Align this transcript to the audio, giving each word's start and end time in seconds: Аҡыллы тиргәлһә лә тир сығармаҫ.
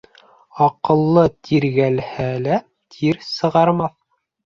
Аҡыллы 0.67 1.25
тиргәлһә 1.47 2.25
лә 2.47 2.57
тир 2.97 3.21
сығармаҫ. 3.27 3.95